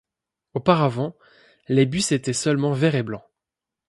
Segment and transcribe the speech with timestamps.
[0.55, 1.15] Auparavant,
[1.67, 3.23] les bus étaitent seulement vert et blanc.